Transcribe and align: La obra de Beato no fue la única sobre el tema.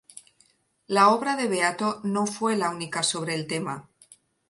La 0.97 1.03
obra 1.09 1.35
de 1.35 1.47
Beato 1.47 2.01
no 2.01 2.25
fue 2.25 2.57
la 2.57 2.71
única 2.71 3.03
sobre 3.03 3.35
el 3.35 3.45
tema. 3.45 3.87